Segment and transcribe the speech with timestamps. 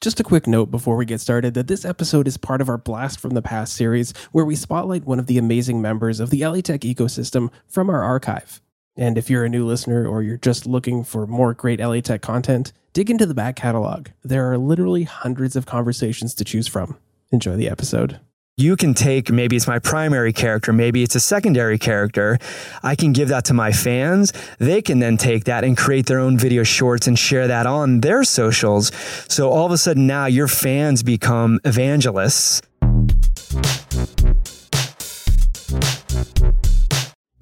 [0.00, 2.78] Just a quick note before we get started that this episode is part of our
[2.78, 6.46] Blast from the Past series, where we spotlight one of the amazing members of the
[6.46, 8.60] LA Tech ecosystem from our archive.
[8.96, 12.22] And if you're a new listener or you're just looking for more great LA Tech
[12.22, 14.10] content, dig into the back catalog.
[14.22, 16.96] There are literally hundreds of conversations to choose from.
[17.32, 18.20] Enjoy the episode
[18.58, 22.38] you can take maybe it's my primary character, maybe it's a secondary character.
[22.82, 24.32] I can give that to my fans.
[24.58, 28.00] They can then take that and create their own video shorts and share that on
[28.00, 28.90] their socials.
[29.28, 32.60] So all of a sudden now your fans become evangelists.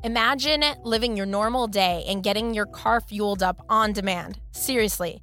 [0.04, 4.38] Imagine living your normal day and getting your car fueled up on demand.
[4.52, 5.22] Seriously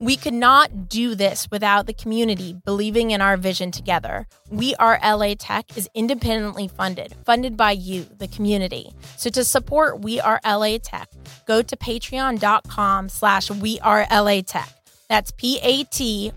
[0.00, 4.28] We could not do this without the community believing in our vision together.
[4.48, 8.92] We Are LA Tech is independently funded, funded by you, the community.
[9.16, 11.08] So to support We Are LA Tech,
[11.46, 14.68] go to patreon.com slash We Are LA Tech.
[15.08, 16.32] That's P-A-T-R-E-O-N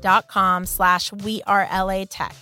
[0.00, 2.36] dot com slash We Are LA Tech.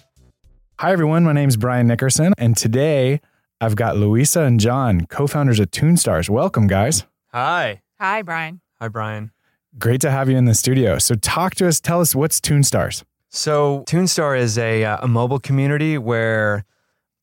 [0.81, 1.25] Hi, everyone.
[1.25, 3.23] My name is Brian Nickerson, and today
[3.59, 6.29] I've got Luisa and John, co-founders of Toonstars.
[6.29, 7.07] Welcome, guys.
[7.29, 7.81] Hi.
[7.99, 8.61] Hi, Brian.
[8.79, 9.31] Hi, Brian.
[9.79, 10.99] Great to have you in the studio.
[10.99, 11.81] So, talk to us.
[11.81, 13.05] Tell us what's Toonstars.
[13.31, 16.65] So, Toonstar is a, uh, a mobile community where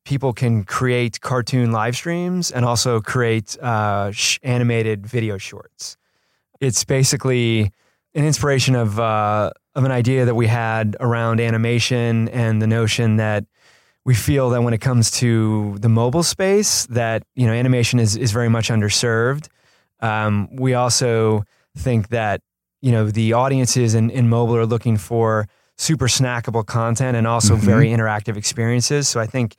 [0.03, 5.97] people can create cartoon live streams and also create uh, sh- animated video shorts.
[6.59, 7.71] It's basically
[8.15, 13.17] an inspiration of uh, of an idea that we had around animation and the notion
[13.17, 13.45] that
[14.03, 18.17] we feel that when it comes to the mobile space, that you know animation is
[18.17, 19.47] is very much underserved.
[19.99, 21.43] Um, we also
[21.77, 22.41] think that
[22.81, 25.47] you know the audiences in, in mobile are looking for
[25.77, 27.65] super snackable content and also mm-hmm.
[27.65, 29.07] very interactive experiences.
[29.07, 29.55] So I think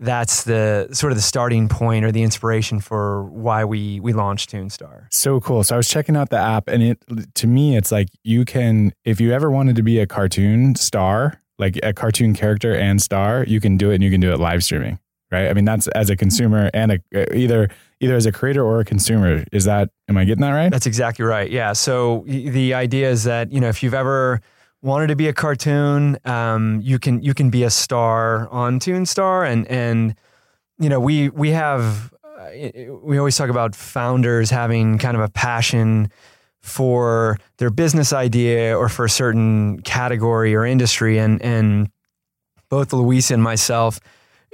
[0.00, 4.50] that's the sort of the starting point or the inspiration for why we we launched
[4.50, 5.06] Toonstar.
[5.10, 5.62] So cool.
[5.62, 7.02] So I was checking out the app and it
[7.34, 11.40] to me it's like you can if you ever wanted to be a cartoon star,
[11.58, 14.40] like a cartoon character and star, you can do it and you can do it
[14.40, 14.98] live streaming,
[15.30, 15.48] right?
[15.48, 17.68] I mean that's as a consumer and a, either
[18.00, 19.44] either as a creator or a consumer.
[19.52, 20.70] Is that, am I getting that right?
[20.70, 21.50] That's exactly right.
[21.50, 21.74] Yeah.
[21.74, 24.40] So the idea is that, you know, if you've ever
[24.80, 29.46] wanted to be a cartoon, um, you can, you can be a star on Toonstar
[29.46, 30.14] and, and,
[30.78, 32.48] you know, we, we have, uh,
[33.02, 36.10] we always talk about founders having kind of a passion
[36.62, 41.18] for their business idea or for a certain category or industry.
[41.18, 41.90] And, and
[42.70, 44.00] both Luis and myself,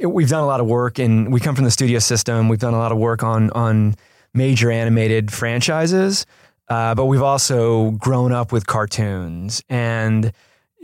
[0.03, 2.49] we've done a lot of work and we come from the studio system.
[2.49, 3.95] We've done a lot of work on on
[4.35, 6.27] major animated franchises,
[6.69, 10.33] uh, but we've also grown up with cartoons and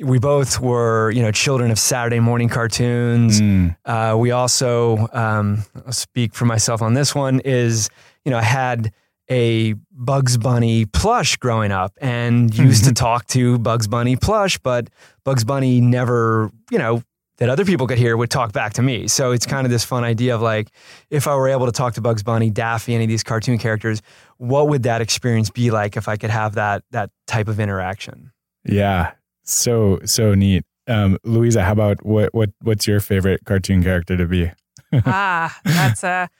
[0.00, 3.40] we both were, you know, children of Saturday morning cartoons.
[3.40, 3.76] Mm.
[3.84, 7.90] Uh, we also, um, I'll speak for myself on this one, is,
[8.24, 8.92] you know, I had
[9.30, 14.88] a Bugs Bunny plush growing up and used to talk to Bugs Bunny plush, but
[15.24, 17.02] Bugs Bunny never, you know,
[17.42, 19.08] that other people could hear would talk back to me.
[19.08, 20.70] So it's kind of this fun idea of like,
[21.10, 24.00] if I were able to talk to Bugs Bunny, Daffy, any of these cartoon characters,
[24.36, 28.30] what would that experience be like if I could have that that type of interaction?
[28.64, 30.64] Yeah, so so neat.
[30.86, 34.52] Um, Luisa, how about what what what's your favorite cartoon character to be?
[35.04, 36.30] ah, that's a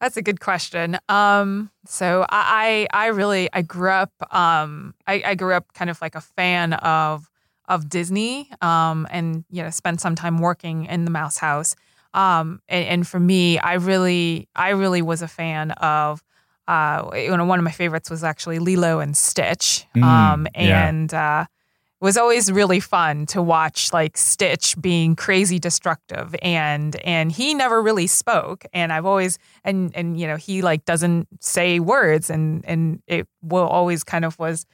[0.00, 0.98] that's a good question.
[1.08, 6.00] Um, so I I really I grew up um I, I grew up kind of
[6.02, 7.30] like a fan of
[7.68, 11.76] of Disney, um, and you know, spent some time working in the Mouse House.
[12.14, 16.22] Um, and, and, for me, I really, I really was a fan of.
[16.66, 21.10] Uh, you know, one of my favorites was actually Lilo and Stitch, mm, um, and
[21.10, 21.40] yeah.
[21.40, 27.32] uh, it was always really fun to watch like Stitch being crazy destructive, and and
[27.32, 31.80] he never really spoke, and I've always and and you know he like doesn't say
[31.80, 34.66] words, and and it will always kind of was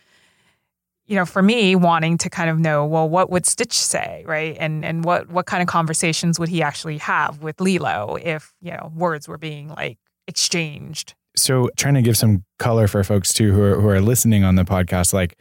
[1.07, 4.57] you know, for me, wanting to kind of know, well, what would Stitch say, right?
[4.59, 8.73] And and what what kind of conversations would he actually have with Lilo if you
[8.73, 11.15] know words were being like exchanged?
[11.37, 14.55] So, trying to give some color for folks too who are who are listening on
[14.55, 15.37] the podcast, like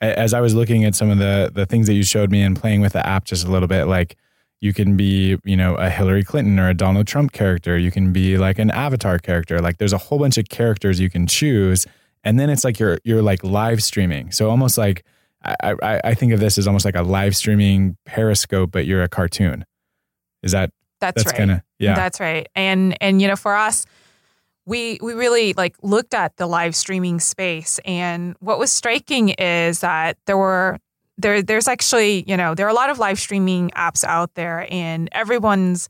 [0.00, 2.58] as I was looking at some of the the things that you showed me and
[2.58, 4.16] playing with the app just a little bit, like
[4.62, 7.76] you can be, you know, a Hillary Clinton or a Donald Trump character.
[7.76, 9.60] You can be like an avatar character.
[9.60, 11.84] Like there's a whole bunch of characters you can choose
[12.24, 14.30] and then it's like you're you're like live streaming.
[14.30, 15.04] So almost like
[15.44, 19.02] I, I, I think of this as almost like a live streaming Periscope, but you're
[19.02, 19.64] a cartoon.
[20.42, 20.70] Is that
[21.00, 21.36] that's, that's right?
[21.36, 22.48] Kinda, yeah, that's right.
[22.54, 23.86] And and you know, for us,
[24.66, 29.80] we we really like looked at the live streaming space, and what was striking is
[29.80, 30.78] that there were
[31.18, 34.66] there there's actually you know there are a lot of live streaming apps out there,
[34.70, 35.88] and everyone's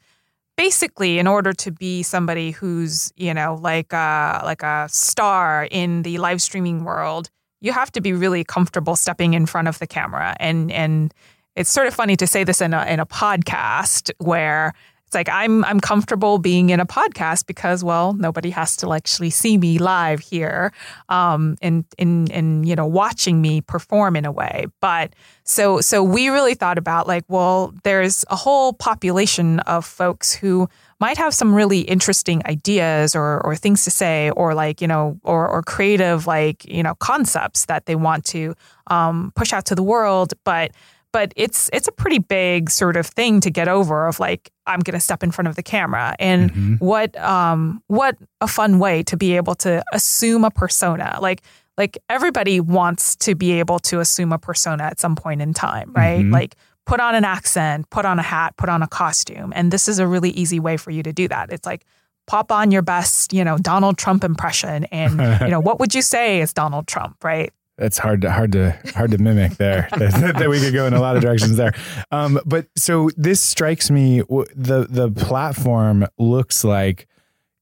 [0.56, 6.02] basically in order to be somebody who's you know like a like a star in
[6.02, 7.30] the live streaming world
[7.62, 10.36] you have to be really comfortable stepping in front of the camera.
[10.38, 11.14] And and
[11.56, 14.74] it's sort of funny to say this in a in a podcast where
[15.12, 19.28] it's like I'm I'm comfortable being in a podcast because well nobody has to actually
[19.28, 20.72] see me live here
[21.10, 24.66] um and in in you know watching me perform in a way.
[24.80, 25.12] But
[25.44, 30.66] so so we really thought about like well there's a whole population of folks who
[30.98, 35.20] might have some really interesting ideas or or things to say or like you know
[35.24, 38.54] or or creative like you know concepts that they want to
[38.86, 40.32] um, push out to the world.
[40.44, 40.70] But
[41.12, 44.80] but it's it's a pretty big sort of thing to get over of like I'm
[44.80, 46.16] going to step in front of the camera.
[46.18, 46.74] And mm-hmm.
[46.76, 51.18] what um what a fun way to be able to assume a persona.
[51.20, 51.42] Like
[51.76, 55.92] like everybody wants to be able to assume a persona at some point in time
[55.94, 56.20] right?
[56.20, 56.32] Mm-hmm.
[56.32, 56.56] like
[56.86, 59.52] put on an accent put on a hat put on a costume.
[59.54, 61.52] And this is a really easy way for you to do that.
[61.52, 61.84] It's like
[62.26, 64.84] pop on your best you know Donald Trump impression.
[64.86, 68.52] And you know what would you say as Donald Trump right that's hard to hard
[68.52, 69.88] to hard to mimic there.
[69.96, 71.72] that, that, we could go in a lot of directions there.
[72.10, 74.20] Um, but so this strikes me.
[74.20, 77.08] The the platform looks like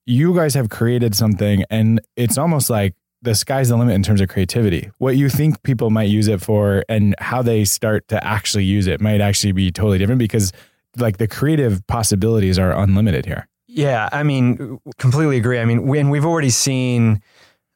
[0.07, 4.21] you guys have created something, and it's almost like the sky's the limit in terms
[4.21, 4.91] of creativity.
[4.99, 8.87] What you think people might use it for, and how they start to actually use
[8.87, 10.53] it, might actually be totally different because
[10.97, 13.47] like the creative possibilities are unlimited here.
[13.69, 15.61] Yeah, I mean, completely agree.
[15.61, 17.23] I mean, when we've already seen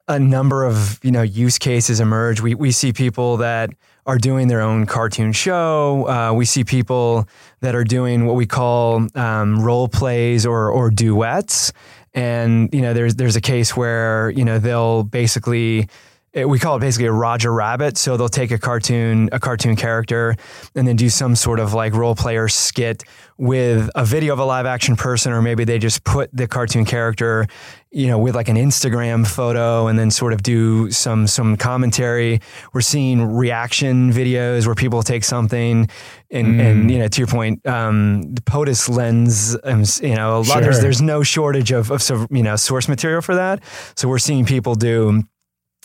[0.08, 2.40] a number of you know use cases emerge.
[2.40, 3.70] We we see people that
[4.06, 6.06] are doing their own cartoon show.
[6.08, 7.26] Uh, we see people
[7.60, 11.72] that are doing what we call um, role plays or or duets.
[12.12, 15.88] And you know, there's there's a case where you know they'll basically
[16.34, 17.96] it, we call it basically a Roger Rabbit.
[17.96, 20.34] So they'll take a cartoon, a cartoon character,
[20.74, 23.04] and then do some sort of like role player skit
[23.38, 26.84] with a video of a live action person, or maybe they just put the cartoon
[26.84, 27.46] character,
[27.90, 32.40] you know, with like an Instagram photo, and then sort of do some some commentary.
[32.72, 35.88] We're seeing reaction videos where people take something,
[36.30, 36.60] and mm.
[36.60, 40.46] and you know, to your point, um, the POTUS lens, um, you know, a lot,
[40.46, 40.62] sure.
[40.62, 43.62] there's there's no shortage of of you know source material for that.
[43.96, 45.24] So we're seeing people do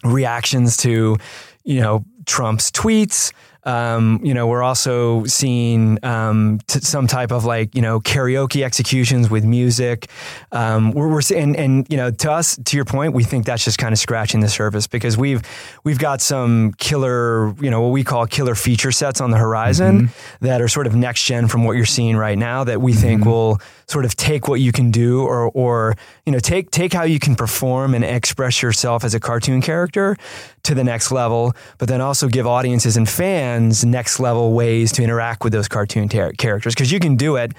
[0.03, 1.17] reactions to,
[1.63, 3.31] you know, Trump's tweets,
[3.63, 8.63] um, you know, we're also seeing um, t- some type of like you know karaoke
[8.63, 10.09] executions with music.
[10.51, 13.65] Um, we're, we're and and you know to us, to your point, we think that's
[13.65, 15.41] just kind of scratching the surface because we've
[15.83, 20.03] we've got some killer, you know, what we call killer feature sets on the horizon
[20.07, 20.45] mm-hmm.
[20.45, 23.01] that are sort of next gen from what you're seeing right now that we mm-hmm.
[23.01, 25.95] think will sort of take what you can do or or
[26.25, 30.15] you know take take how you can perform and express yourself as a cartoon character
[30.63, 35.03] to the next level, but then also give audiences and fans next level ways to
[35.03, 37.53] interact with those cartoon ter- characters because you can do it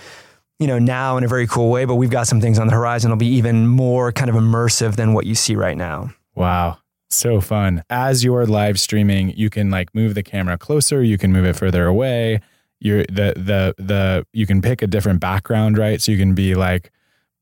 [0.61, 2.73] you know now in a very cool way but we've got some things on the
[2.73, 6.11] horizon that'll be even more kind of immersive than what you see right now.
[6.37, 6.78] Wow.
[7.12, 7.83] So fun.
[7.90, 11.57] As you're live streaming you can like move the camera closer you can move it
[11.57, 12.40] further away
[12.81, 16.55] you're the the the you can pick a different background right so you can be
[16.55, 16.91] like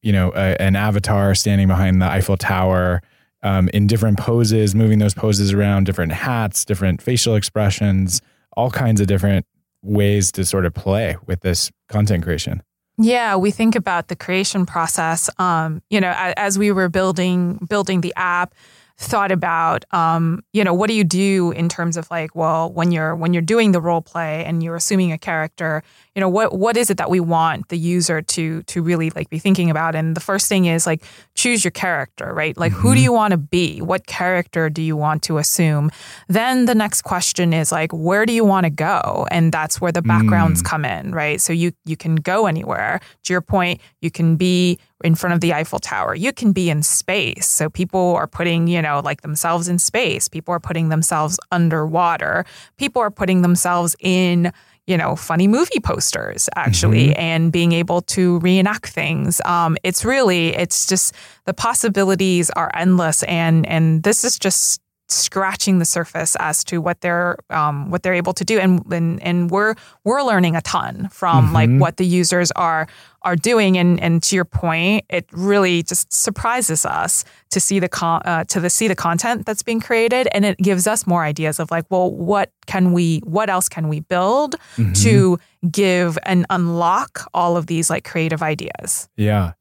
[0.03, 3.01] you know a, an avatar standing behind the eiffel tower
[3.43, 8.21] um, in different poses, moving those poses around, different hats, different facial expressions,
[8.57, 9.47] all kinds of different
[9.83, 12.63] ways to sort of play with this content creation.
[13.01, 15.31] Yeah, we think about the creation process.
[15.39, 18.55] Um, you know, as we were building building the app,
[18.99, 22.91] thought about um, you know what do you do in terms of like well when
[22.91, 25.85] you're when you're doing the role play and you're assuming a character
[26.19, 29.31] you know what what is it that we want the user to to really like
[29.31, 29.95] be thinking about?
[29.95, 31.05] And the first thing is like
[31.37, 32.57] choose your character right?
[32.57, 33.81] Like who do you want to be?
[33.81, 35.93] What character do you want to assume?
[36.27, 39.29] Then the next question is like where do you want to go?
[39.31, 41.41] And that's where the backgrounds come in right?
[41.41, 42.99] So you you can go anywhere.
[43.23, 46.15] To your point you can be in front of the Eiffel Tower.
[46.15, 47.47] You can be in space.
[47.47, 50.29] So people are putting, you know, like themselves in space.
[50.29, 52.45] People are putting themselves underwater.
[52.77, 54.53] People are putting themselves in,
[54.87, 59.41] you know, funny movie posters actually and being able to reenact things.
[59.45, 61.15] Um, it's really, it's just
[61.45, 67.01] the possibilities are endless and and this is just scratching the surface as to what
[67.01, 68.59] they're um, what they're able to do.
[68.59, 69.75] And, and and we're
[70.05, 72.87] we're learning a ton from like what the users are
[73.23, 73.79] are doing.
[73.79, 78.45] And and to your point it really just surprises us to see the con- uh,
[78.45, 80.29] to the see the content that's being created.
[80.33, 83.89] And it gives us more ideas of like well what can we what else can
[83.89, 84.57] we build
[84.95, 85.39] to
[85.71, 89.09] give and unlock all of these like creative ideas?
[89.17, 89.53] Yeah.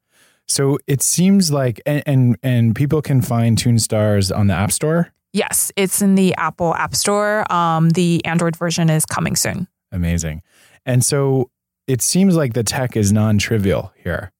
[0.48, 5.12] So it seems like, and, and and people can find Toonstars on the App Store.
[5.38, 10.41] Yes it's in the apple app store um, the android version is coming soon Amazing.
[10.86, 11.50] And so
[11.88, 14.32] it seems like the tech is non-trivial here.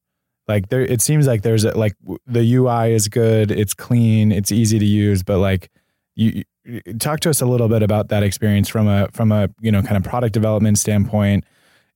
[0.47, 1.93] Like there, it seems like there's a, like
[2.25, 5.69] the UI is good, it's clean, it's easy to use, but like
[6.15, 6.43] you,
[6.99, 9.81] talk to us a little bit about that experience from a from a you know
[9.81, 11.45] kind of product development standpoint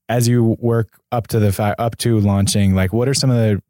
[0.10, 2.76] as you work up to the fa- up to launching.
[2.76, 3.62] Like what are some of the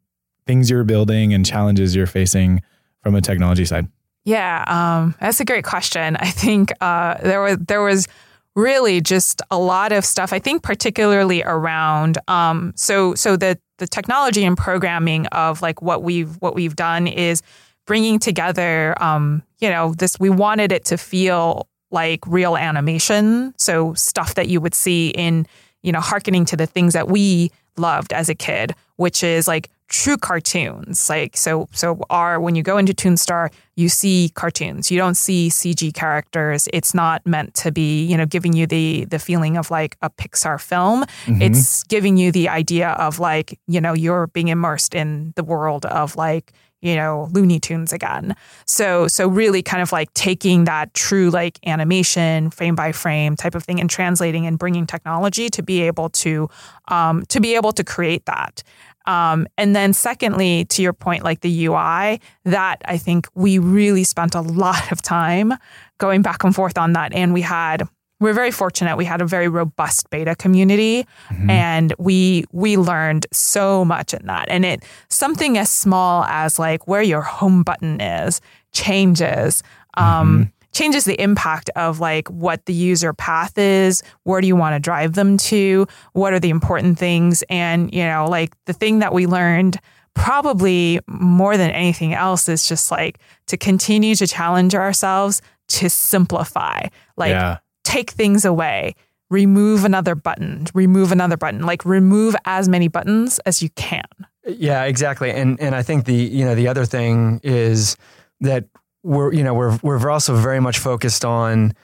[0.46, 2.60] things you're building and challenges you're facing
[3.02, 3.88] from a technology side?
[4.24, 6.16] Yeah, um, that's a great question.
[6.16, 8.06] I think uh, there was there was
[8.54, 10.32] really just a lot of stuff.
[10.32, 16.02] I think particularly around um, so so the the technology and programming of like what
[16.02, 17.42] we've what we've done is
[17.86, 18.94] bringing together.
[19.02, 24.48] Um, you know, this we wanted it to feel like real animation, so stuff that
[24.48, 25.46] you would see in
[25.82, 29.68] you know, hearkening to the things that we loved as a kid, which is like
[29.92, 31.08] true cartoons.
[31.08, 34.90] Like so so are when you go into Toonstar, you see cartoons.
[34.90, 36.68] You don't see CG characters.
[36.72, 40.10] It's not meant to be, you know, giving you the the feeling of like a
[40.10, 41.04] Pixar film.
[41.26, 45.84] It's giving you the idea of like, you know, you're being immersed in the world
[45.86, 48.34] of like you know Looney Tunes again.
[48.66, 53.54] So so really kind of like taking that true like animation frame by frame type
[53.54, 56.50] of thing and translating and bringing technology to be able to
[56.88, 58.62] um, to be able to create that.
[59.06, 64.04] Um, and then secondly, to your point, like the UI, that I think we really
[64.04, 65.54] spent a lot of time
[65.98, 67.88] going back and forth on that, and we had
[68.22, 68.96] we're very fortunate.
[68.96, 71.06] We had a very robust beta community,
[71.50, 74.48] and we we learned so much in that.
[74.48, 78.40] And it something as small as like where your home button is
[78.70, 79.64] changes.
[79.94, 84.74] Um, changes the impact of like what the user path is where do you want
[84.74, 88.98] to drive them to what are the important things and you know like the thing
[89.00, 89.78] that we learned
[90.14, 96.86] probably more than anything else is just like to continue to challenge ourselves to simplify
[97.16, 97.58] like yeah.
[97.84, 98.94] take things away
[99.30, 104.04] remove another button remove another button like remove as many buttons as you can
[104.44, 105.30] Yeah, exactly.
[105.30, 107.96] And and I think the you know the other thing is
[108.40, 108.64] that
[109.02, 111.74] we're you know we're we're also very much focused on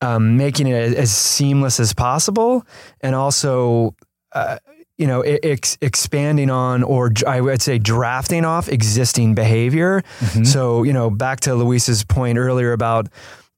[0.00, 2.66] um, making it as seamless as possible,
[3.00, 3.94] and also.
[4.32, 4.58] Uh,
[4.98, 10.02] you know, ex- expanding on, or I would say drafting off existing behavior.
[10.44, 13.08] So, you know, back to Luis's point earlier about,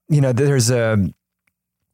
[0.08, 0.98] you know, there's a,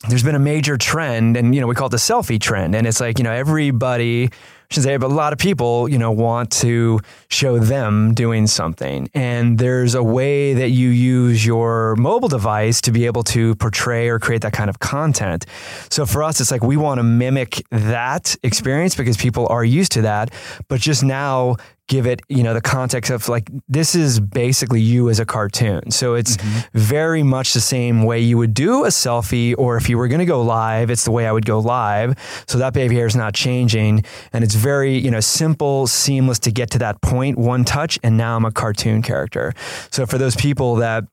[0.09, 2.87] there's been a major trend and you know we call it the selfie trend and
[2.87, 4.31] it's like you know everybody
[4.75, 9.09] should say but a lot of people you know want to show them doing something.
[9.15, 14.09] And there's a way that you use your mobile device to be able to portray
[14.09, 15.47] or create that kind of content.
[15.91, 19.93] So for us it's like we want to mimic that experience because people are used
[19.93, 20.33] to that.
[20.69, 21.57] But just now
[21.89, 25.91] give it you know the context of like this is basically you as a cartoon.
[25.91, 26.79] So it's mm-hmm.
[26.79, 30.21] very much the same way you would do a selfie or if you were going
[30.21, 32.15] to go live it's the way i would go live.
[32.47, 36.71] So that behavior is not changing and it's very you know simple seamless to get
[36.71, 39.53] to that point one touch and now i'm a cartoon character.
[39.91, 41.05] So for those people that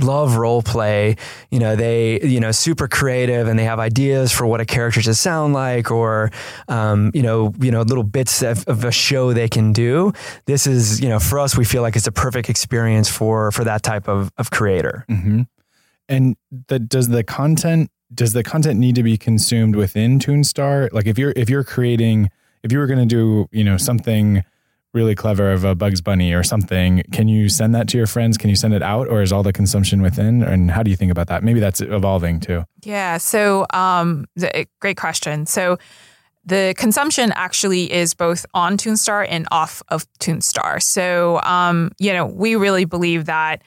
[0.00, 1.16] love role play
[1.50, 5.02] you know they you know super creative and they have ideas for what a character
[5.02, 6.30] should sound like or
[6.68, 10.12] um, you know you know little bits of, of a show they can do.
[10.46, 13.64] This is you know for us we feel like it's a perfect experience for for
[13.64, 15.04] that type of, of creator.
[15.08, 15.42] Hmm
[16.08, 16.36] And
[16.68, 20.92] the, does the content does the content need to be consumed within Toonstar?
[20.92, 22.30] Like if you're if you're creating
[22.62, 24.44] if you were going to do you know something
[24.94, 28.36] really clever of a Bugs Bunny or something, can you send that to your friends?
[28.36, 30.42] Can you send it out, or is all the consumption within?
[30.42, 31.42] And how do you think about that?
[31.42, 32.64] Maybe that's evolving too.
[32.84, 33.18] Yeah.
[33.18, 35.46] So, um, the, great question.
[35.46, 35.78] So,
[36.44, 40.82] the consumption actually is both on Toonstar and off of Toonstar.
[40.82, 43.62] So, um, you know, we really believe that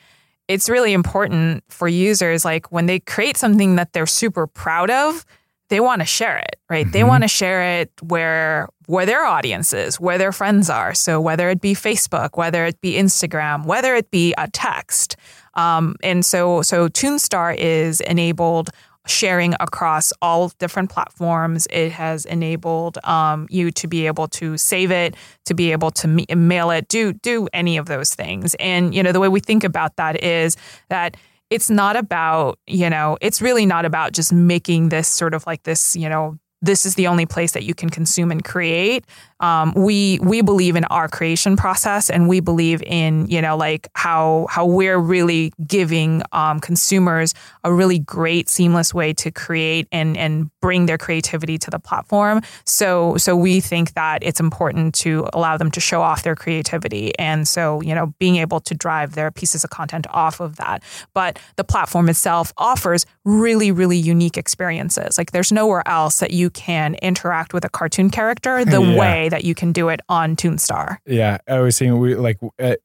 [0.47, 5.25] it's really important for users, like when they create something that they're super proud of,
[5.69, 6.85] they want to share it, right?
[6.85, 6.91] Mm-hmm.
[6.91, 10.93] They want to share it where where their audience is, where their friends are.
[10.93, 15.15] So whether it be Facebook, whether it be Instagram, whether it be a text,
[15.55, 18.69] um, and so so Toonstar is enabled
[19.07, 21.67] sharing across all different platforms.
[21.71, 26.07] It has enabled um, you to be able to save it, to be able to
[26.07, 28.55] mail it, do do any of those things.
[28.55, 30.57] And you know the way we think about that is
[30.89, 31.17] that
[31.49, 35.63] it's not about you know it's really not about just making this sort of like
[35.63, 39.05] this you know this is the only place that you can consume and create.
[39.41, 43.87] Um, we we believe in our creation process, and we believe in you know like
[43.93, 50.15] how how we're really giving um, consumers a really great seamless way to create and
[50.15, 52.41] and bring their creativity to the platform.
[52.63, 57.17] So so we think that it's important to allow them to show off their creativity,
[57.19, 60.81] and so you know being able to drive their pieces of content off of that.
[61.13, 65.17] But the platform itself offers really really unique experiences.
[65.17, 68.97] Like there's nowhere else that you can interact with a cartoon character the yeah.
[68.97, 70.97] way that you can do it on Toonstar.
[71.05, 72.75] Yeah, I was saying we like uh,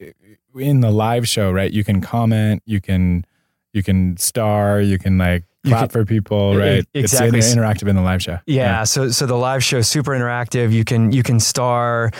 [0.55, 1.71] in the live show, right?
[1.71, 3.25] You can comment, you can
[3.73, 6.85] you can star, you can like clap for people, right?
[6.93, 7.39] Exactly.
[7.39, 8.39] It's interactive in the live show.
[8.45, 8.83] Yeah, yeah.
[8.83, 10.71] So so the live show super interactive.
[10.71, 12.11] You can you can star,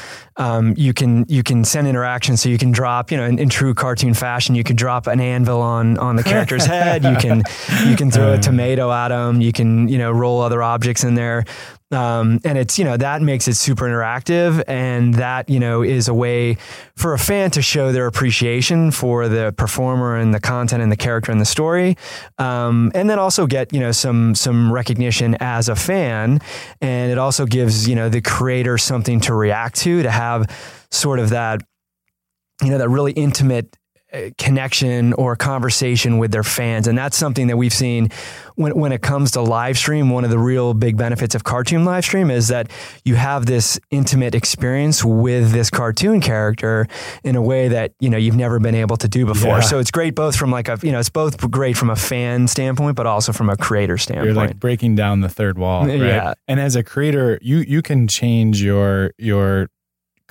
[0.41, 2.35] um, you can you can send interaction.
[2.35, 5.21] So you can drop, you know, in, in, true cartoon fashion, you can drop an
[5.21, 7.03] anvil on on the character's head.
[7.03, 7.43] You can
[7.87, 9.39] you can throw a tomato at them.
[9.39, 11.45] You can you know roll other objects in there.
[11.91, 14.63] Um, and it's, you know, that makes it super interactive.
[14.67, 16.57] And that, you know, is a way
[16.95, 20.95] for a fan to show their appreciation for the performer and the content and the
[20.95, 21.97] character and the story.
[22.37, 26.39] Um, and then also get, you know, some, some recognition as a fan.
[26.79, 30.30] And it also gives, you know, the creator something to react to, to have
[30.89, 31.61] sort of that,
[32.61, 33.75] you know, that really intimate
[34.13, 36.85] uh, connection or conversation with their fans.
[36.85, 38.09] And that's something that we've seen
[38.55, 40.09] when, when it comes to live stream.
[40.09, 42.69] One of the real big benefits of cartoon live stream is that
[43.05, 46.87] you have this intimate experience with this cartoon character
[47.23, 49.59] in a way that, you know, you've never been able to do before.
[49.59, 49.61] Yeah.
[49.61, 52.49] So it's great both from like a, you know, it's both great from a fan
[52.49, 54.25] standpoint, but also from a creator standpoint.
[54.25, 55.85] You're like breaking down the third wall.
[55.91, 55.99] Right?
[55.99, 56.33] Yeah.
[56.47, 59.69] And as a creator, you, you can change your, your,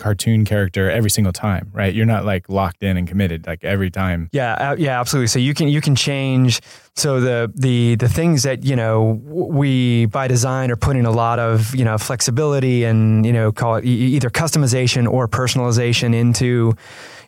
[0.00, 1.94] cartoon character every single time, right?
[1.94, 4.28] You're not like locked in and committed like every time.
[4.32, 5.28] Yeah, uh, yeah, absolutely.
[5.28, 6.60] So you can you can change.
[6.96, 11.38] So the the the things that you know we by design are putting a lot
[11.38, 16.74] of you know flexibility and you know call it either customization or personalization into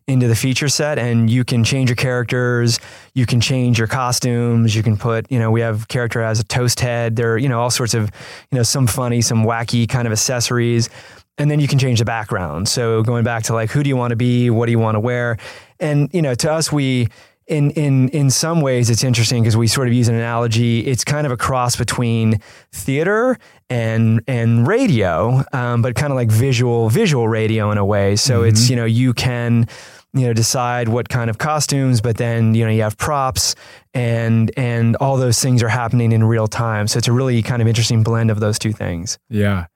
[0.08, 2.80] into the feature set and you can change your characters
[3.14, 6.44] you can change your costumes you can put you know we have character as a
[6.44, 8.10] toast head there are you know all sorts of
[8.50, 10.88] you know some funny some wacky kind of accessories
[11.38, 12.68] and then you can change the background.
[12.68, 14.50] So going back to like, who do you want to be?
[14.50, 15.38] What do you want to wear?
[15.80, 17.08] And, you know, to us, we,
[17.46, 20.86] in, in, in some ways, it's interesting because we sort of use an analogy.
[20.86, 22.40] It's kind of a cross between
[22.70, 23.36] theater
[23.68, 28.16] and, and radio, um, but kind of like visual, visual radio in a way.
[28.16, 28.48] So mm-hmm.
[28.48, 29.66] it's, you know, you can,
[30.14, 33.54] you know, decide what kind of costumes, but then, you know, you have props
[33.94, 36.86] and, and all those things are happening in real time.
[36.86, 39.18] So it's a really kind of interesting blend of those two things.
[39.30, 39.66] Yeah.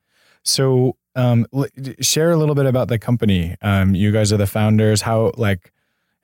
[0.44, 1.46] So um,
[2.00, 3.56] share a little bit about the company.
[3.62, 5.02] Um, you guys are the founders.
[5.02, 5.72] How like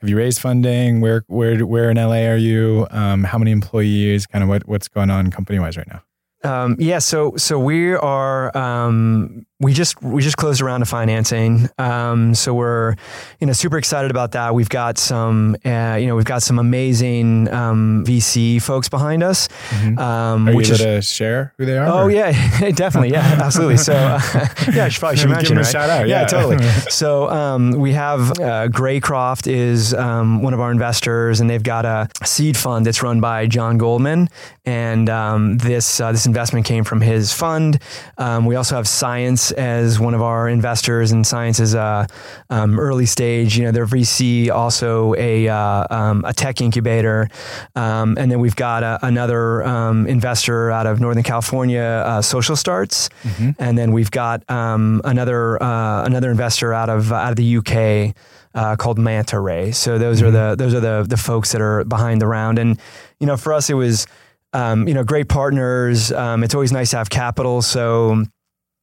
[0.01, 1.01] have you raised funding?
[1.01, 2.87] Where where where in LA are you?
[2.91, 4.27] Um, how many employees?
[4.27, 6.03] Kind of what what's going on company wise right now?
[6.45, 10.89] Um, yeah, so so we are um, we just we just closed a round of
[10.89, 12.97] financing, um, so we're
[13.39, 14.55] you know super excited about that.
[14.55, 19.47] We've got some uh, you know we've got some amazing um, VC folks behind us.
[19.49, 19.99] Mm-hmm.
[19.99, 21.87] Um, are you able is, to share who they are?
[21.87, 22.11] Oh or?
[22.11, 22.33] yeah,
[22.75, 23.77] definitely, yeah, absolutely.
[23.77, 24.21] So uh,
[24.75, 25.67] yeah, I should probably should mention right?
[25.67, 26.09] shout out.
[26.09, 26.59] Yeah, yeah totally.
[26.91, 31.85] so um, we have uh, Greycroft is um, one of our investors, and they've got
[31.85, 34.29] a seed fund that's run by John Goldman,
[34.65, 37.79] and um, this uh, this investment came from his fund.
[38.43, 42.07] we also have Science as one of our investors, and Science is a
[42.51, 43.57] um, early stage.
[43.57, 47.29] You know, their VC also a uh, um, a tech incubator,
[47.75, 52.57] um, and then we've got a, another um, investor out of Northern California, uh, Social
[52.57, 53.51] Starts, mm-hmm.
[53.59, 58.15] and then we've got um, another uh, another investor out of out of the UK.
[58.55, 59.73] Uh, called Manta Ray.
[59.73, 60.27] So those mm-hmm.
[60.27, 62.59] are the those are the the folks that are behind the round.
[62.59, 62.79] And
[63.19, 64.07] you know, for us, it was
[64.53, 66.13] um, you know great partners.
[66.13, 67.63] Um, it's always nice to have capital.
[67.63, 68.25] So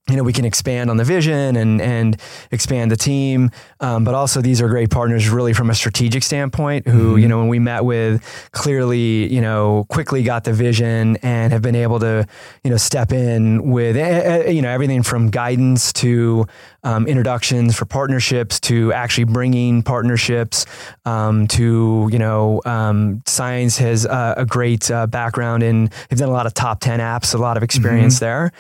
[0.09, 2.19] you know we can expand on the vision and and
[2.51, 3.51] expand the team.
[3.79, 7.21] Um, but also these are great partners really from a strategic standpoint who Mhm.
[7.21, 11.62] you know when we met with clearly you know quickly got the vision and have
[11.62, 12.25] been able to
[12.63, 14.01] you know step in with eh,
[14.45, 16.45] eh, you know everything from guidance to
[16.83, 20.65] um, introductions for partnerships to actually bringing partnerships
[21.05, 26.29] um, to you know um, science has uh, a great uh, background in they've done
[26.29, 28.51] a lot of top 10 apps a lot of experience there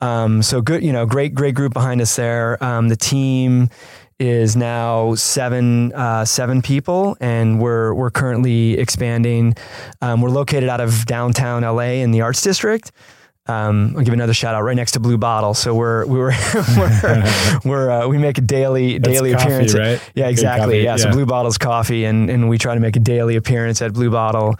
[0.00, 2.62] um, so good, you know, great, great group behind us there.
[2.62, 3.68] Um, the team
[4.18, 9.54] is now seven, uh, seven people, and we're we're currently expanding.
[10.00, 12.92] Um, we're located out of downtown LA in the Arts District.
[13.46, 15.52] Um, I'll give another shout out right next to Blue Bottle.
[15.52, 16.32] So we're we were
[16.76, 19.74] we're, we're uh, we make a daily That's daily coffee, appearance.
[19.74, 20.10] right?
[20.14, 20.66] Yeah, exactly.
[20.66, 21.10] coffee, Yeah, so.
[21.10, 24.54] Blue Bottle's coffee, and and we try to make a daily appearance at Blue Bottle.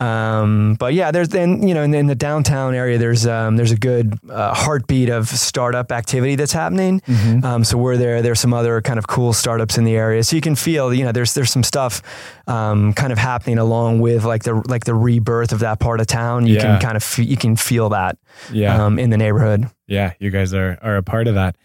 [0.00, 3.70] Um, but yeah, there's then you know in, in the downtown area, there's um, there's
[3.72, 7.00] a good uh, heartbeat of startup activity that's happening.
[7.02, 7.44] Mhm.
[7.44, 8.22] Um, so we're there.
[8.22, 11.04] There's some other kind of cool startups in the area, so you can feel you
[11.04, 12.00] know there's there's some stuff
[12.46, 16.06] um, kind of happening along with like the like the rebirth of that part of
[16.06, 16.46] town.
[16.46, 16.62] You Yeah.
[16.62, 18.16] can kind of fe- you can feel that
[18.50, 18.82] Yeah.
[18.84, 19.66] um, in the neighborhood.
[19.86, 21.56] Yeah, you guys are are a part of that.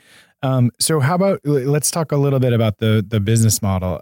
[0.43, 3.99] Um, so how about let's talk a little bit about the the business model.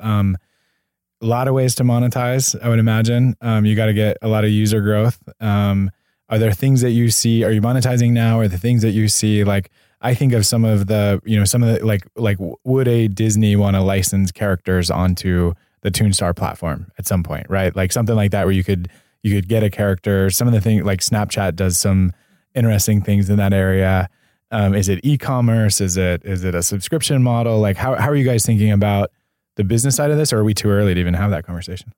[1.24, 3.36] A lot of ways to monetize, I would imagine.
[3.40, 5.18] Um, you got to get a lot of user growth.
[5.40, 5.90] Um,
[6.28, 7.46] are there things that you see?
[7.46, 8.40] Are you monetizing now?
[8.40, 9.46] Or the things that you see?
[9.46, 12.88] Like I think of some of the, you know, some of the like like would
[12.90, 17.74] a Disney want to license characters onto the Toonstar platform at some point, right?
[17.74, 18.90] Like something like that where you could
[19.22, 20.30] you could get a character.
[20.30, 22.12] Some of the things like Snapchat does some
[22.54, 24.10] interesting things in that area.
[24.52, 25.80] Um, is it e-commerce?
[25.80, 27.60] Is it is it a subscription model?
[27.60, 29.10] Like how how are you guys thinking about
[29.56, 31.92] the business side of this, or are we too early to even have that conversation?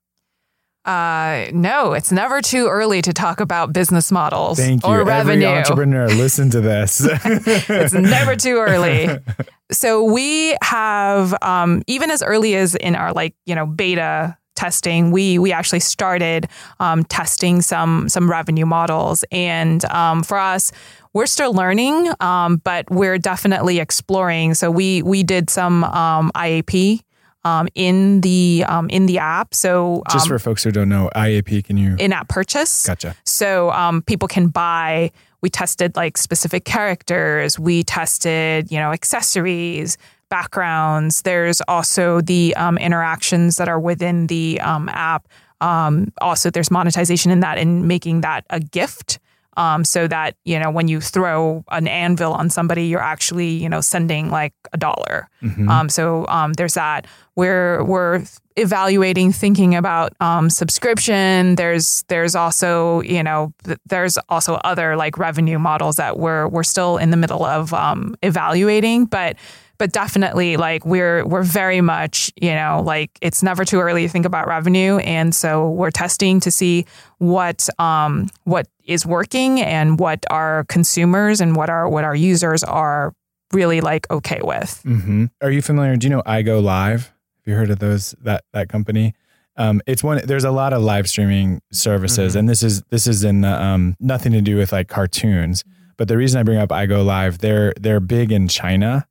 [0.85, 4.89] Uh, no, it's never too early to talk about business models Thank you.
[4.89, 5.47] or Every revenue.
[5.47, 7.01] entrepreneur, listen to this.
[7.25, 9.09] it's never too early.
[9.71, 15.09] So we have um, even as early as in our like you know beta testing,
[15.09, 16.47] we we actually started
[16.79, 20.71] um, testing some some revenue models, and um, for us.
[21.13, 24.53] We're still learning, um, but we're definitely exploring.
[24.53, 27.01] So we we did some um, IAP
[27.45, 29.53] um, in the um, in the app.
[29.53, 31.95] So Just um, for folks who don't know, IAP, can you?
[31.97, 32.86] in-app purchase.
[32.86, 33.15] Gotcha.
[33.23, 35.12] So um, people can buy.
[35.41, 37.60] We tested like specific characters.
[37.60, 39.97] We tested, you know, accessories,
[40.29, 41.21] backgrounds.
[41.21, 45.27] There's also the um, interactions that are within the um, app.
[45.62, 49.19] Um, also, there's monetization in that and making that a gift.
[49.58, 53.69] Um, so that you know when you throw an anvil on somebody, you're actually you
[53.69, 55.29] know sending like a dollar.
[55.41, 55.69] Mhm.
[55.69, 57.08] Um, so um, there's that.
[57.36, 58.24] We're we're
[58.56, 61.56] evaluating, thinking about um, subscription.
[61.56, 63.54] There's there's also you know
[63.86, 68.15] there's also other like revenue models that we're we're still in the middle of um,
[68.24, 69.36] evaluating, but
[69.78, 74.10] but definitely like we're we're very much you know like it's never too early to
[74.10, 76.86] think about revenue, and so we're testing to see
[77.17, 82.63] what um, what is working and what our consumers and what our what our users
[82.63, 83.13] are
[83.52, 84.82] really like okay with.
[84.84, 85.98] hmm Are you familiar?
[85.98, 87.12] Do you know i go Live?
[87.45, 89.13] Have you heard of those that that company?
[89.55, 90.19] Um, it's one.
[90.25, 92.39] There's a lot of live streaming services, Mhm.
[92.39, 95.63] and this is this is in the, um, nothing to do with like cartoons.
[95.97, 99.05] But the reason I bring up iGo Live, they're they're big in China,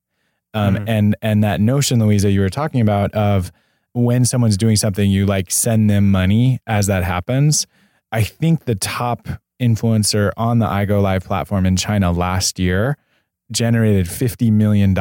[0.52, 0.84] um, Mhm.
[0.88, 3.52] and and that notion, Luisa, you were talking about of
[3.92, 7.66] when someone's doing something, you like send them money as that happens.
[8.10, 9.28] I think the top
[9.62, 12.96] influencer on the iGo Live platform in China last year
[13.52, 14.96] generated $50 million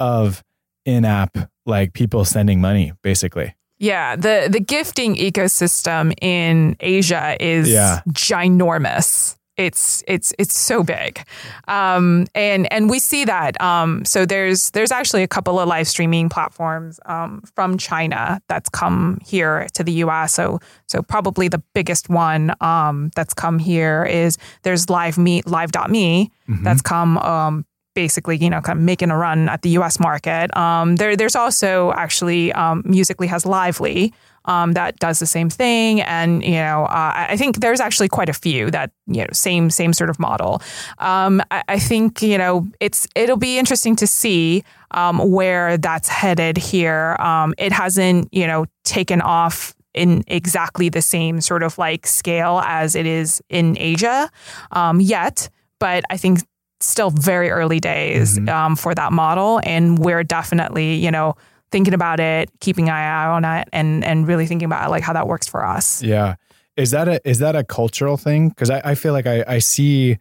[0.00, 0.42] of
[0.88, 8.00] in-app like people sending money basically Yeah, the the gifting ecosystem in Asia is Yeah.
[8.12, 9.36] ginormous.
[9.56, 11.18] It's it's it's so big,
[11.66, 13.60] um, and and we see that.
[13.60, 18.68] Um, so there's there's actually a couple of live streaming platforms um, from China that's
[18.68, 20.32] come here to the U.S.
[20.34, 26.30] So so probably the biggest one um, that's come here is there's Live Me Live.me
[26.48, 26.62] Mhm.
[26.64, 27.64] that's come um,
[27.98, 29.98] basically, you know, kind of making a run at the U.S.
[29.98, 30.56] market.
[30.56, 34.12] Um, there, there's also actually um, Musical.ly has Live.ly
[34.44, 38.28] um, that does the same thing, and you know, uh, I think there's actually quite
[38.28, 40.62] a few that you know, same same sort of model.
[40.98, 46.08] Um, I, I think you know, it's it'll be interesting to see um, where that's
[46.08, 47.16] headed here.
[47.18, 52.62] Um, it hasn't you know taken off in exactly the same sort of like scale
[52.64, 54.30] as it is in Asia
[54.70, 56.38] um, yet, but I think
[56.80, 58.48] still very early days Mhm.
[58.48, 61.34] um, for that model, and we're definitely you know
[61.70, 65.12] thinking about it, keeping an eye on it, and and really thinking about like how
[65.12, 66.02] that works for us.
[66.02, 66.34] yeah
[66.76, 69.58] is that a is that a cultural thing because I, I feel like I, I
[69.58, 70.18] see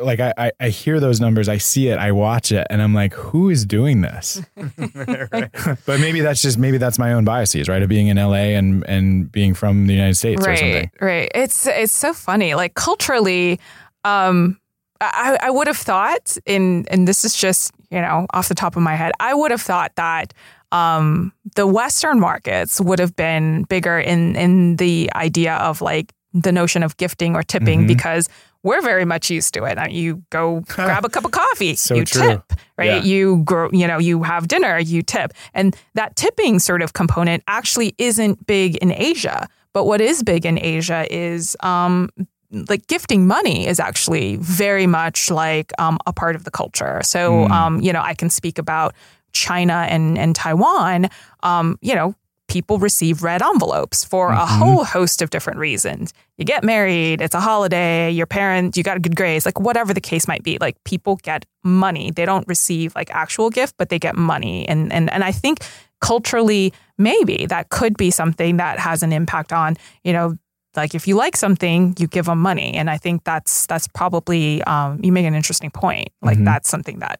[0.00, 2.94] like I, I I hear those numbers, I see it, I watch it, and I'm
[2.94, 4.40] like, who is doing this?
[4.56, 7.82] but maybe that's just maybe that's my own biases, right?
[7.82, 10.74] Of being in LA and and being from the United States or something.
[10.74, 13.60] right right it's it's so funny like culturally
[14.04, 14.58] um
[15.00, 18.76] I, I would have thought in and this is just you know off the top
[18.76, 20.34] of my head i would have thought that
[20.72, 26.52] um the western markets would have been bigger in in the idea of like the
[26.52, 27.86] notion of gifting or tipping Mhm.
[27.88, 28.28] because
[28.64, 29.78] we're very much used to it.
[29.92, 32.26] You go grab a cup of coffee, So you true.
[32.28, 32.42] tip,
[32.76, 32.86] right?
[32.86, 33.02] Yeah.
[33.02, 37.44] You grow, you know, you have dinner, you tip, and that tipping sort of component
[37.46, 39.48] actually isn't big in Asia.
[39.72, 42.10] But what is big in Asia is um,
[42.50, 47.00] like gifting money is actually very much like um, a part of the culture.
[47.02, 47.50] So, Mm.
[47.50, 48.94] um, you know, I can speak about
[49.32, 51.08] China and, and Taiwan.
[51.42, 52.14] Um, you know,
[52.48, 54.58] people receive red envelopes for a Mhm.
[54.58, 56.14] whole host of different reasons.
[56.38, 59.92] You get married, it's a holiday, your parents, you got a good grades, like whatever
[59.92, 60.56] the case might be.
[60.58, 62.10] Like people get money.
[62.10, 64.66] They don't receive like actual gift, but they get money.
[64.66, 65.58] And and and I think
[66.00, 70.36] culturally, maybe that could be something that has an impact on, you know,
[70.78, 72.70] like if you like something, you give them money.
[72.78, 76.08] And I think that's that's probably um, you make an interesting point.
[76.22, 76.44] Like Mhm.
[76.46, 77.18] that's something that,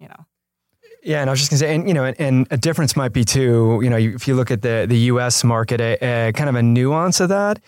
[0.00, 0.20] you know.
[1.02, 3.12] Yeah, and I was just gonna say, and you know, and, and a difference might
[3.12, 3.80] be too.
[3.84, 5.44] You know, if you look at the the U.S.
[5.44, 7.58] market, a, a kind of a nuance of that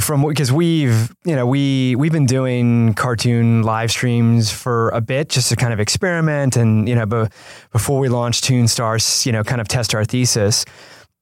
[0.00, 5.30] from because we've you know we we've been doing cartoon live streams for a bit
[5.30, 7.24] just to kind of experiment and you know be,
[7.72, 10.64] before we launched Toonstars, you know, kind of test our thesis.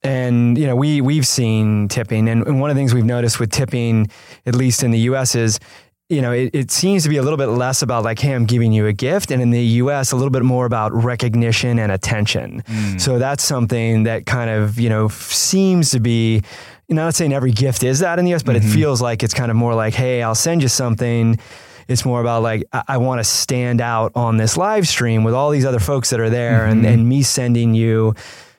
[0.05, 3.39] And you know we we've seen tipping, and, and one of the things we've noticed
[3.39, 4.07] with tipping,
[4.45, 5.59] at least in the U.S., is
[6.07, 8.45] you know, it, it seems to be a little bit less about like, hey, I'm
[8.45, 9.31] giving you a gift.
[9.31, 12.61] And in the US, a little bit more about recognition and attention.
[12.67, 13.01] Mm.
[13.01, 16.43] So that's something that kind of, you know, f- seems to be,
[16.87, 18.59] you know, not saying every gift is that in the US, but Mhm.
[18.59, 21.39] it feels like it's kind of more like, hey, I'll send you something.
[21.87, 25.33] It's more about like, I, I want to stand out on this live stream with
[25.33, 26.93] all these other folks that are there and, Mhm.
[26.93, 28.13] and me sending you,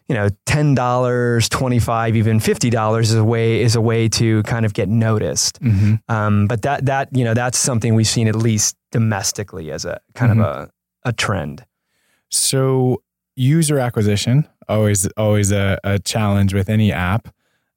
[0.08, 4.08] you know, ten dollars, twenty five, even fifty dollars is a way is a way
[4.10, 5.60] to kind of get noticed.
[5.60, 6.00] Mhm.
[6.08, 10.00] Um, but that that you know that's something we've seen at least domestically as a
[10.14, 10.40] kind Mhm.
[10.40, 10.70] of a,
[11.04, 11.64] a trend.
[12.28, 13.02] So
[13.34, 17.28] user acquisition always always a, a challenge with any app.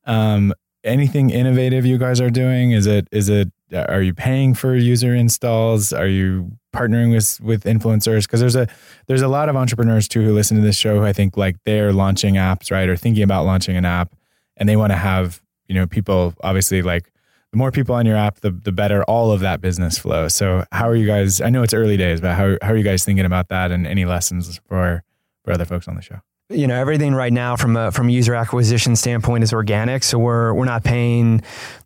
[0.06, 2.72] Um, anything innovative you guys are doing?
[2.72, 5.94] Is it is it are you paying for user installs?
[5.94, 8.24] Are you partnering with with influencers?
[8.24, 8.68] Because there's a
[9.08, 11.58] there's a lot of entrepreneurs too who listen to this show who I think like
[11.64, 14.16] they're launching apps right or thinking about launching an app,
[14.58, 17.12] and they want to have you know people obviously like
[17.52, 20.28] the more people on your app, the the better all of that business flow.
[20.28, 21.42] So how are you guys?
[21.42, 23.88] I know it's early days, but how how are you guys thinking about that and
[23.88, 25.04] any lessons for
[25.44, 26.22] for other folks on the show?
[26.52, 30.18] You know everything right now from a from a user acquisition standpoint is organic, so
[30.18, 31.44] we're we're not paying.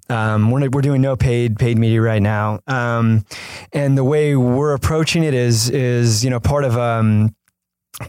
[0.09, 3.25] Um, we're we're doing no paid paid media right now, um,
[3.73, 7.35] and the way we're approaching it is is you know part of um,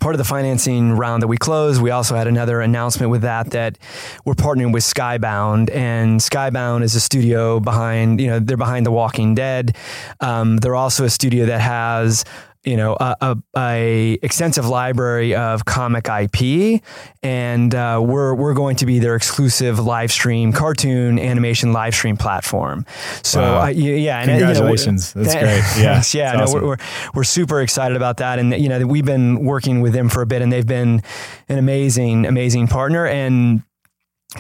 [0.01, 3.51] part of the financing round that we closed, we also had another announcement with that
[3.51, 3.77] that
[4.25, 8.93] we're partnering with Skybound, and Skybound is a studio behind, you know, they're behind The
[8.93, 9.77] Walking Dead.
[10.21, 12.25] Um, they're also a studio that has.
[12.65, 16.83] You know, a, a, a extensive library of comic IP,
[17.23, 22.17] and uh, we're we're going to be their exclusive live stream cartoon animation live stream
[22.17, 22.87] platform.
[23.23, 23.63] So, Wow.
[23.65, 25.63] uh, yeah, and, uh, you know, That's that- great.
[25.77, 25.97] Yeah.
[25.97, 26.33] yes, yeah.
[26.33, 26.63] No, awesome.
[26.63, 26.77] we're, we're
[27.17, 30.27] we're super excited about that, and you know we've been working with them for a
[30.27, 31.03] bit, and they've been
[31.51, 33.07] an amazing, amazing partner.
[33.07, 33.63] And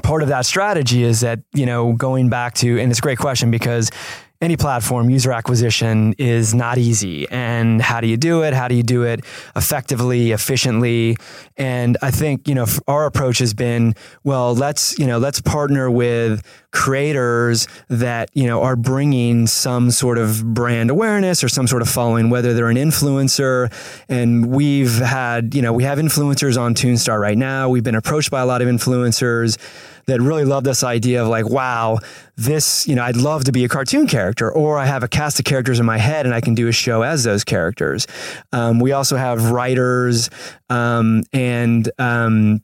[0.02, 3.18] part of that strategy is that you know going back to, and it's a great
[3.18, 3.90] question because
[4.44, 7.26] any platform user acquisition is not easy.
[7.30, 8.52] And how do you do it?
[8.52, 9.24] How do you do it
[9.56, 11.16] effectively efficiently?
[11.56, 15.90] And i think you know our approach has been well let's you know let's partner
[15.90, 21.80] with creators that you know are bringing some sort of brand awareness or some sort
[21.80, 23.72] of following whether they're an influencer.
[24.08, 27.68] And we've had you know we have influencers on toonstar right now.
[27.68, 29.56] We've been approached by a lot of influencers
[30.06, 31.98] that really love this idea of like, wow,
[32.36, 35.38] this, you know, I'd love to be a cartoon character, or I have a cast
[35.38, 38.06] of characters in my head and I can do a show as those characters.
[38.52, 40.30] Um, we also have writers
[40.68, 42.62] um, and, um,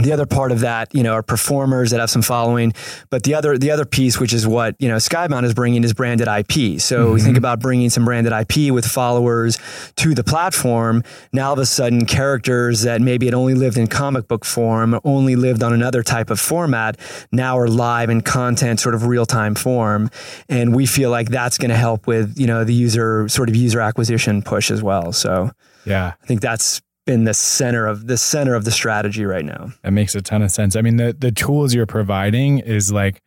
[0.00, 2.72] the other part of that, you know, are performers that have some following,
[3.10, 5.92] but the other the other piece, which is what you know Skybound is bringing, is
[5.92, 6.80] branded IP.
[6.80, 7.38] So we think mm-hmm.
[7.38, 9.58] about bringing some branded IP with followers
[9.96, 11.02] to the platform.
[11.32, 14.98] Now all of a sudden, characters that maybe had only lived in comic book form,
[15.04, 16.98] only lived on another type of format,
[17.30, 20.08] now are live in content, sort of real time form,
[20.48, 23.56] and we feel like that's going to help with you know the user sort of
[23.56, 25.12] user acquisition push as well.
[25.12, 25.50] So
[25.84, 26.12] Yeah.
[26.22, 29.72] I think that's been the center of the center of the strategy right now.
[29.82, 30.76] That makes a ton of sense.
[30.76, 33.22] I mean, the the tools you're providing is like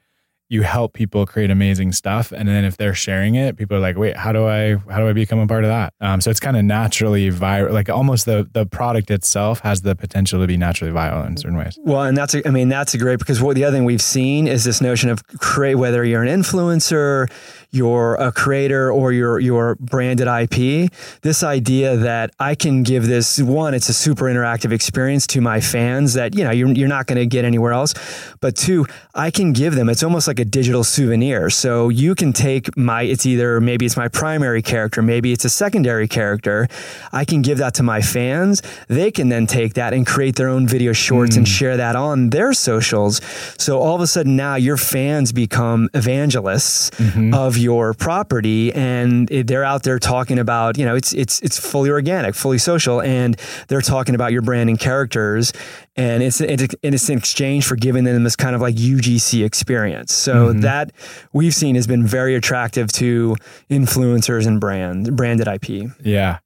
[0.48, 3.98] you help people create amazing stuff and then if they're sharing it people are like
[3.98, 6.40] wait how do i how do i become a part of that um, so it's
[6.40, 10.56] kind of naturally viral like almost the the product itself has the potential to be
[10.56, 13.42] naturally viral in certain ways well and that's a, i mean that's a great because
[13.42, 17.28] what the other thing we've seen is this notion of create whether you're an influencer
[17.76, 23.40] you're a creator or your your branded IP, this idea that I can give this
[23.40, 27.08] one, it's a super interactive experience to my fans that you know you're, you're not
[27.08, 27.94] going to get anywhere else,
[28.42, 29.90] but two, I can give them.
[29.90, 31.50] It's almost like a digital souvenir.
[31.50, 35.50] So you can take my, it's either maybe it's my primary character, maybe it's a
[35.50, 36.68] secondary character.
[37.12, 38.62] I can give that to my fans.
[38.88, 41.40] They can then take that and create their own video shorts mm.
[41.40, 43.22] and share that on their socials.
[43.58, 47.34] So all of a sudden now your fans become evangelists mm-hmm.
[47.34, 51.90] of your property and they're out there talking about, you know, it's it's it's fully
[51.90, 53.36] organic, fully social and
[53.68, 55.52] they're talking about your branding characters
[55.96, 60.14] and it's it's an exchange for giving them this kind of like UGC experience.
[60.14, 60.62] So mm-hmm.
[60.62, 60.92] that
[61.34, 63.36] we've seen has been very attractive to
[63.70, 65.92] influencers and brand branded IP.
[66.04, 66.40] Yeah.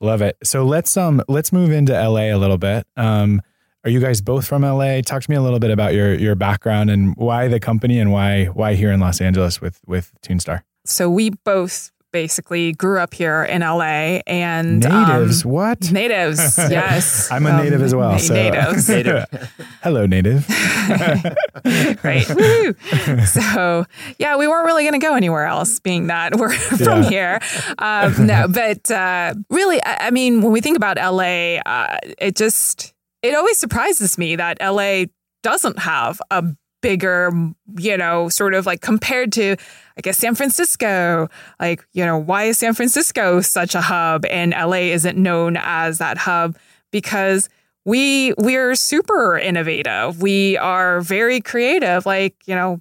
[0.00, 0.36] Love it.
[0.42, 2.86] So let's um let's move into LA a little bit.
[2.96, 3.42] Um
[3.86, 5.00] are you guys both from LA?
[5.00, 8.10] Talk to me a little bit about your your background and why the company and
[8.10, 10.62] why why here in Los Angeles with with Toonstar.
[10.84, 15.44] So we both basically grew up here in LA and natives.
[15.44, 16.58] Um, what natives?
[16.70, 18.12] Yes, I'm a um, native as well.
[18.12, 18.34] Na- so.
[18.34, 18.88] Natives.
[18.88, 19.24] native.
[19.82, 20.46] Hello, native.
[22.02, 22.26] Great.
[23.26, 23.84] so
[24.18, 27.08] yeah, we weren't really going to go anywhere else, being that we're from yeah.
[27.08, 27.40] here.
[27.78, 32.34] Um, no, but uh, really, I, I, mean, when we think about LA, uh, it
[32.34, 35.04] just it always surprises me that LA
[35.42, 36.44] doesn't have a
[36.82, 37.32] bigger,
[37.78, 39.56] you know, sort of like compared to,
[39.96, 41.28] I guess, San Francisco.
[41.58, 45.98] Like, you know, why is San Francisco such a hub and LA isn't known as
[45.98, 46.56] that hub?
[46.92, 47.48] Because
[47.84, 50.20] we we're super innovative.
[50.20, 52.06] We are very creative.
[52.06, 52.80] Like, you know,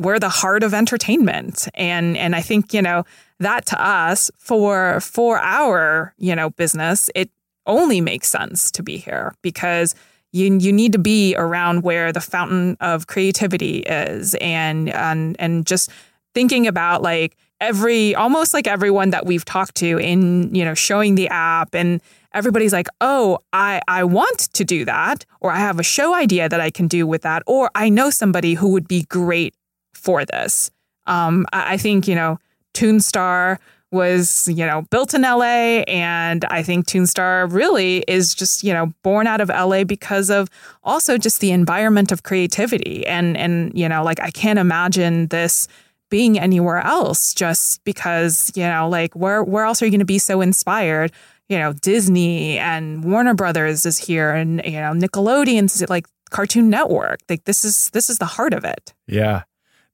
[0.00, 1.68] we're the heart of entertainment.
[1.74, 3.04] And and I think, you know,
[3.40, 7.30] that to us for for our, you know, business, it
[7.66, 9.94] only makes sense to be here because
[10.32, 15.66] you you need to be around where the fountain of creativity is and and and
[15.66, 15.90] just
[16.34, 21.14] thinking about like every almost like everyone that we've talked to in you know showing
[21.14, 22.02] the app and
[22.34, 26.48] everybody's like oh i i want to do that or i have a show idea
[26.48, 29.54] that i can do with that or i know somebody who would be great
[30.06, 30.70] for this.
[31.06, 32.38] Um, I, I think you know
[32.74, 33.58] toonstar
[33.92, 35.82] was, you know, built in LA.
[35.86, 40.48] And I think Toonstar really is just, you know, born out of LA because of
[40.82, 43.06] also just the environment of creativity.
[43.06, 45.68] And, and, you know, like I can't imagine this
[46.10, 50.04] being anywhere else just because, you know, like where, where else are you going to
[50.04, 51.12] be so inspired?
[51.48, 57.20] You know, Disney and Warner Brothers is here and, you know, Nickelodeon's like Cartoon Network.
[57.28, 58.94] Like this is, this is the heart of it.
[59.06, 59.42] Yeah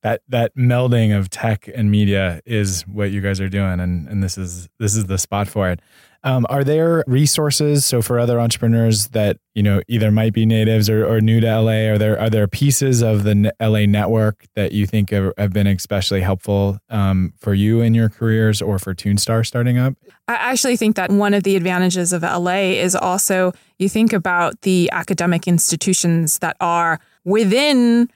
[0.02, 4.22] that that melding of tech and media is what you guys are doing and and
[4.22, 5.80] this is this is the spot for it.
[6.24, 10.88] Um, are there resources so for other entrepreneurs that you know either might be natives
[10.88, 14.70] or, or new to la are there are there pieces of the la network that
[14.70, 18.94] you think have, have been especially helpful um, for you in your careers or for
[18.94, 19.94] toonstar starting up?
[20.28, 24.60] I actually think that one of the advantages of la is also you think about
[24.62, 28.08] the academic institutions that are within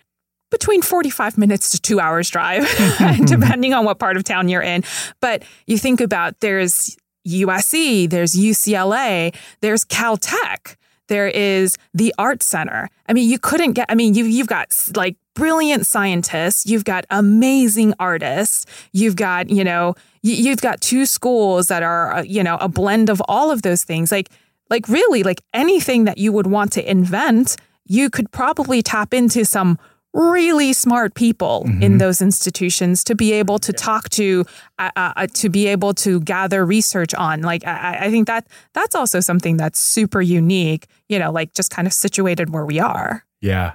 [0.59, 2.63] between 45 minutes to two hours drive,
[3.27, 4.83] depending on what part of town you're in.
[5.21, 6.97] But you think about there's
[7.29, 10.77] USC, there's UCLA, there's Caltech,
[11.09, 12.89] there is the Art Center.
[13.07, 17.05] I mean, you couldn't get, I mean, you, you've got like brilliant scientists, you've got
[17.11, 22.57] amazing artists, you've got, you know, you've got two schools that are, uh, you know,
[22.63, 24.11] a blend of all of those things.
[24.11, 24.31] Like,
[24.71, 29.45] like really, like anything that you would want to invent, you could probably tap into
[29.45, 29.79] some
[30.15, 31.83] really smart people mm-hmm.
[31.83, 34.45] in those institutions to be able to talk to,
[34.79, 37.43] uh, uh, uh, to be able to gather research on.
[37.43, 41.71] Like, I, I think that that's also something that's super unique, you know, like just
[41.71, 43.25] kind of situated where we are.
[43.41, 43.75] Yeah.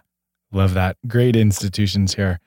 [0.51, 0.97] Love that.
[1.07, 2.39] Great institutions here.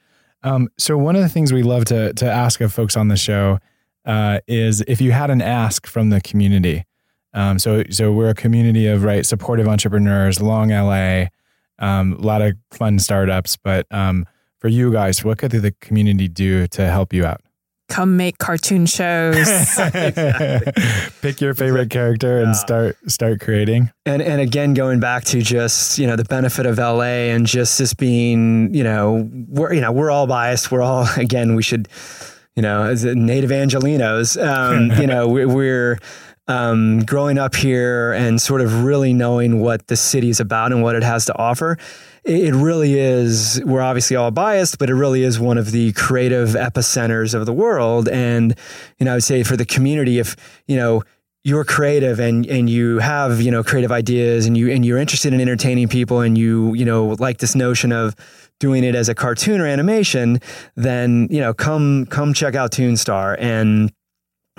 [0.43, 3.17] Um, so one of the things we love to, to ask of folks on the
[3.17, 3.61] show
[4.05, 6.85] uh, is if you had an ask from the community.
[7.33, 11.27] Um, so, so we're a community of right supportive entrepreneurs, long LA,
[11.85, 13.57] um, a lot of fun startups.
[13.57, 14.27] But um,
[14.59, 17.41] for you guys, what could the community do to help you out?
[17.89, 19.47] Come make cartoon shows.
[21.21, 23.91] Pick your favorite character and start start creating.
[24.07, 27.79] And and again, going back to just you know the benefit of LA and just
[27.79, 30.73] this being you know we're you know we're all biased.
[30.73, 31.89] We're all again we should
[32.57, 34.43] you know as native Angelenos.
[34.43, 35.99] Um, you know we're, we're
[36.47, 40.83] um, growing up here and sort of really knowing what the city is about and
[40.83, 41.79] what it has to offer,
[42.25, 43.63] it really is.
[43.65, 47.53] We're obviously all biased, but it really is one of the creative epicenters of the
[47.53, 48.09] world.
[48.09, 48.55] And
[48.99, 50.37] you know, I would say for the community, if
[50.67, 51.03] you know
[51.45, 55.33] you're creative and and you have you know creative ideas and you and you're interested
[55.33, 58.15] in entertaining people and you you know like this notion of
[58.61, 60.41] doing it as a cartoon or animation,
[60.77, 63.93] then you know come come check out Toonstar and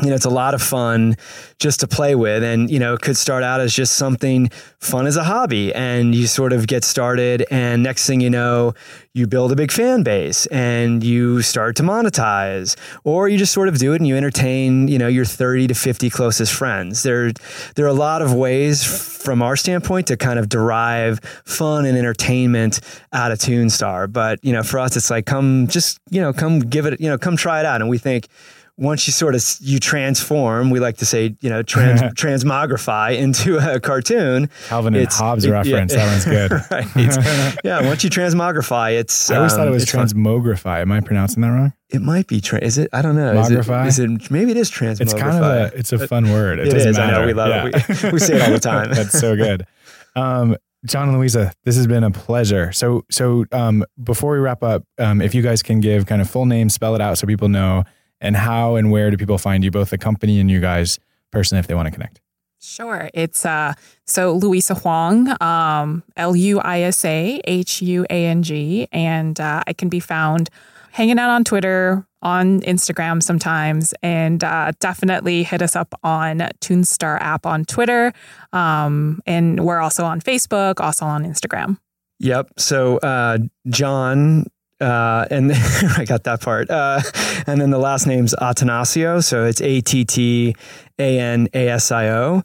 [0.01, 1.15] you know, it's a lot of fun
[1.57, 2.43] just to play with.
[2.43, 5.73] And, you know, it could start out as just something fun as a hobby.
[5.73, 7.45] And you sort of get started.
[7.49, 8.73] And next thing you know,
[9.13, 12.75] you build a big fan base and you start to monetize.
[13.05, 15.73] Or you just sort of do it and you entertain, you know, your 30 to
[15.73, 17.03] 50 closest friends.
[17.03, 17.31] There,
[17.75, 21.97] there are a lot of ways from our standpoint to kind of derive fun and
[21.97, 22.81] entertainment
[23.13, 24.11] out of Toonstar.
[24.11, 27.07] But, you know, for us, it's like, come just, you know, come give it, you
[27.07, 27.79] know, come try it out.
[27.79, 28.27] And we think,
[28.77, 33.57] once you sort of you transform, we like to say, you know, trans, transmogrify into
[33.57, 34.49] a cartoon.
[34.67, 35.93] Calvin and Hobbes it, reference.
[35.93, 36.51] Yeah, that one's good.
[36.71, 37.57] right.
[37.63, 39.31] yeah, once you transmogrify, it's.
[39.31, 40.59] I always um, thought it um, was transmogrify.
[40.59, 40.81] Fun.
[40.81, 41.73] Am I pronouncing that wrong?
[41.89, 42.41] It might be.
[42.41, 42.89] Tra- is it?
[42.91, 43.39] I don't know.
[43.39, 44.31] Is it, is it?
[44.31, 45.01] Maybe it is transmogrify.
[45.01, 45.77] It's kind of a.
[45.77, 46.59] It's a fun word.
[46.59, 47.15] It, it doesn't is, matter.
[47.15, 47.25] I know.
[47.27, 47.67] We love yeah.
[47.73, 48.03] it.
[48.03, 48.93] We, we, say it all the time.
[48.93, 49.65] That's so good.
[50.15, 52.71] Um, John and Luisa, this has been a pleasure.
[52.71, 56.29] So, so um, before we wrap up, um, if you guys can give kind of
[56.29, 57.83] full name, spell it out so people know
[58.21, 60.99] and how and where do people find you, both the company and you guys
[61.31, 62.21] personally, if they want to connect?
[62.59, 63.09] Sure.
[63.13, 63.73] It's uh
[64.05, 69.39] so Luisa Huang, um, L U I S A H U A N G, and
[69.39, 70.49] uh, I can be found
[70.91, 77.19] hanging out on Twitter, on Instagram sometimes, and uh, definitely hit us up on Toonstar
[77.21, 78.13] app on Twitter,
[78.53, 81.77] um, and we're also on Facebook, also on Instagram.
[82.19, 82.51] Yep.
[82.57, 84.45] So uh, John
[84.81, 85.51] uh, and
[85.97, 86.69] I got that part.
[86.69, 87.01] Uh,
[87.47, 89.23] and then the last name's Attanasio.
[89.23, 90.55] so it's A T T
[90.99, 92.43] A N A S I O.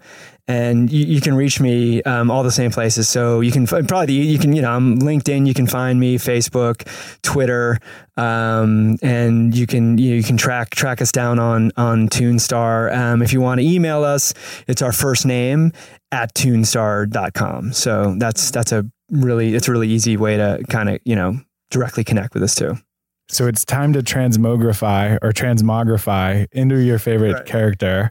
[0.49, 3.09] And you, you, can reach me um, all the same places.
[3.09, 5.47] So you can probably you can you know I'm LinkedIn.
[5.47, 6.89] You can find me Facebook,
[7.23, 7.79] Twitter,
[8.17, 12.93] um, and you can you, know, you, can track track us down on on Toonstar.
[12.93, 14.35] Um, if you want to email us,
[14.67, 15.71] it's our first name
[16.11, 17.73] at toonstar.com.
[17.73, 21.41] So that's that's a really it's a really easy way to kind of you know
[21.71, 22.77] directly connect with us too.
[23.29, 27.47] So it's time to transmogrify or transmogrify into your favorite right.
[27.47, 28.11] character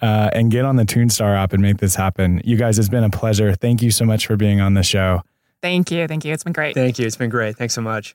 [0.00, 2.40] uh, and get on the Toonstar app and make this happen.
[2.44, 3.54] You guys, it's been a pleasure.
[3.54, 5.22] Thank you so much for being on the show.
[5.60, 6.06] Thank you.
[6.06, 6.32] Thank you.
[6.32, 6.74] It's been great.
[6.74, 7.06] Thank you.
[7.06, 7.56] It's been great.
[7.56, 8.14] Thanks so much.